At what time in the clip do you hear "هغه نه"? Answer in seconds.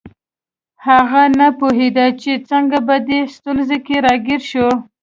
0.87-1.47